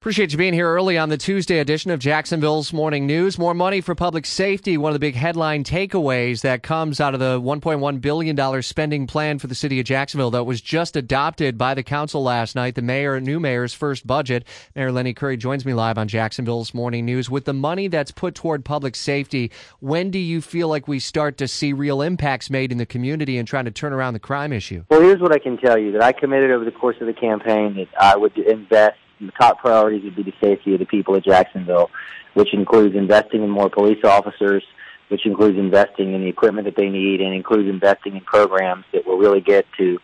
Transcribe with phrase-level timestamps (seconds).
[0.00, 3.36] Appreciate you being here early on the Tuesday edition of Jacksonville's Morning News.
[3.36, 7.20] More money for public safety, one of the big headline takeaways that comes out of
[7.20, 11.74] the $1.1 billion spending plan for the city of Jacksonville that was just adopted by
[11.74, 14.46] the council last night, the mayor, new mayor's first budget.
[14.76, 17.28] Mayor Lenny Curry joins me live on Jacksonville's Morning News.
[17.28, 21.38] With the money that's put toward public safety, when do you feel like we start
[21.38, 24.52] to see real impacts made in the community and trying to turn around the crime
[24.52, 24.84] issue?
[24.90, 27.14] Well, here's what I can tell you that I committed over the course of the
[27.14, 31.14] campaign that I would invest the top priorities would be the safety of the people
[31.14, 31.90] of Jacksonville,
[32.34, 34.62] which includes investing in more police officers,
[35.08, 39.06] which includes investing in the equipment that they need, and includes investing in programs that
[39.06, 39.98] will really get to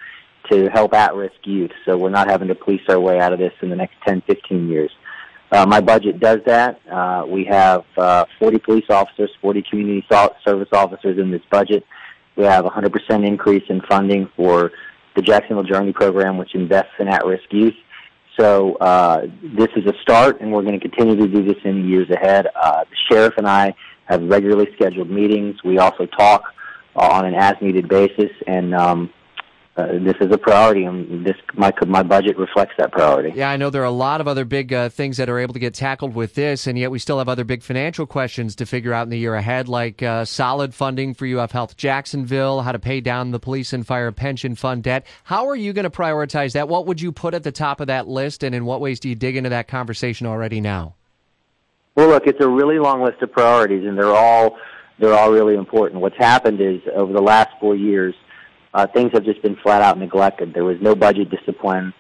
[0.51, 1.71] to help at-risk youth.
[1.87, 4.23] So we're not having to police our way out of this in the next 10,
[4.27, 4.91] 15 years.
[5.51, 6.81] Uh, my budget does that.
[6.91, 11.85] Uh, we have uh, 40 police officers, 40 community service officers in this budget.
[12.37, 14.73] We have a 100% increase in funding for
[15.15, 17.75] the Jacksonville Journey program, which invests in at-risk youth.
[18.39, 21.83] So uh, this is a start, and we're going to continue to do this in
[21.83, 22.49] the years ahead.
[22.55, 23.75] Uh, the sheriff and I
[24.07, 25.63] have regularly scheduled meetings.
[25.63, 26.53] We also talk
[26.97, 29.13] on an as-needed basis, and um,
[29.77, 33.33] uh, this is a priority, and this my my budget reflects that priority.
[33.35, 35.53] Yeah, I know there are a lot of other big uh, things that are able
[35.53, 38.67] to get tackled with this, and yet we still have other big financial questions to
[38.67, 42.71] figure out in the year ahead, like uh, solid funding for UF Health Jacksonville, how
[42.71, 45.05] to pay down the police and fire pension fund debt.
[45.25, 46.69] How are you going to prioritize that?
[46.69, 49.09] What would you put at the top of that list, and in what ways do
[49.09, 50.95] you dig into that conversation already now?
[51.97, 54.57] Well, look, it's a really long list of priorities, and they're all
[55.01, 56.01] they're all really important.
[56.01, 58.15] What's happened is over the last four years
[58.75, 60.53] uh, things have just been flat out neglected.
[60.53, 61.95] There was no budget discipline.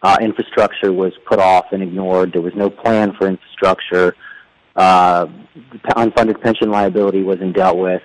[0.00, 2.32] Uh, infrastructure was put off and ignored.
[2.32, 4.14] There was no plan for infrastructure.
[4.76, 5.26] Uh,
[5.96, 8.02] unfunded pension liability wasn't dealt with.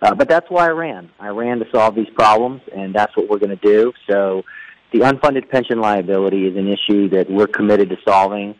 [0.00, 1.10] Uh, but that's why I ran.
[1.18, 3.92] I ran to solve these problems, and that's what we're going to do.
[4.08, 4.44] So
[4.92, 8.54] the unfunded pension liability is an issue that we're committed to solving.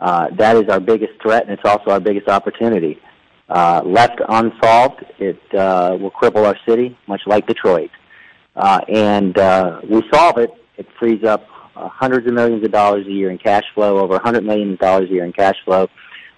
[0.00, 2.98] Uh, that is our biggest threat, and it's also our biggest opportunity.
[3.48, 7.90] Uh, left unsolved, it uh, will cripple our city, much like Detroit
[8.56, 13.06] uh, and uh, we solve it, it frees up uh, hundreds of millions of dollars
[13.06, 15.88] a year in cash flow, over $100 million a year in cash flow,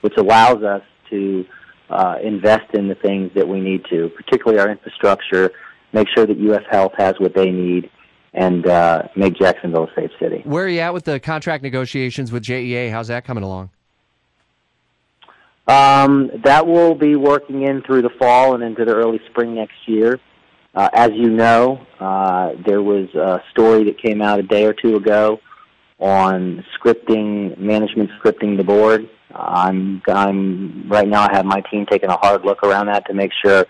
[0.01, 1.45] which allows us to
[1.91, 5.53] uh, invest in the things that we need to, particularly our infrastructure,
[5.93, 7.91] make sure that UF Health has what they need,
[8.33, 10.43] and uh, make Jacksonville a safe city.
[10.45, 12.91] Where are you at with the contract negotiations with JEA?
[12.91, 13.71] How's that coming along?
[15.69, 19.77] Um, that will be working in through the fall and into the early spring next
[19.87, 20.21] year.
[20.77, 24.75] Uh, as you know, uh, there was a story that came out a day or
[24.75, 25.41] two ago
[25.99, 29.09] on scripting, management scripting the board.
[29.35, 31.23] I'm, I'm right now.
[31.23, 33.65] I have my team taking a hard look around that to make sure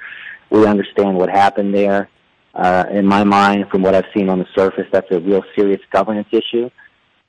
[0.51, 2.09] we understand what happened there.
[2.53, 5.81] Uh, in my mind, from what I've seen on the surface, that's a real serious
[5.93, 6.71] governance issue.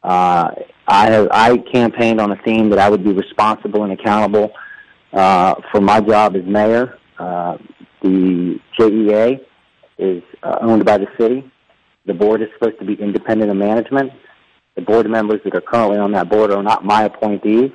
[0.02, 0.52] Uh,
[0.88, 4.54] I have I campaigned on a theme that I would be responsible and accountable
[5.14, 6.98] uh, for my job as mayor.
[7.20, 7.58] Uh,
[8.02, 9.42] the JEA
[9.98, 11.50] is uh, owned by the city.
[12.06, 14.12] The board is supposed to be independent of management.
[14.76, 17.72] The board members that are currently on that board are not my appointees.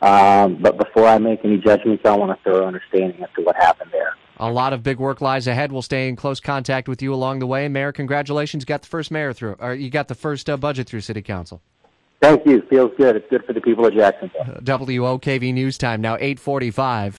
[0.00, 3.56] Um, but before I make any judgments, I want a thorough understanding as to what
[3.56, 4.16] happened there.
[4.38, 5.72] A lot of big work lies ahead.
[5.72, 7.66] We'll stay in close contact with you along the way.
[7.68, 8.62] Mayor, congratulations!
[8.62, 11.22] You got the first mayor through, or you got the first uh, budget through City
[11.22, 11.60] Council.
[12.22, 12.62] Thank you.
[12.70, 13.16] Feels good.
[13.16, 14.44] It's good for the people of Jacksonville.
[14.62, 17.16] WOKV News Time now eight forty-five.